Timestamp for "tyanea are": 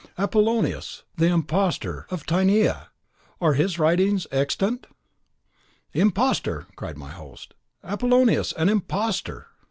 2.25-3.53